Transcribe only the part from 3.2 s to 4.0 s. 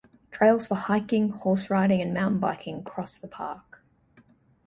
park.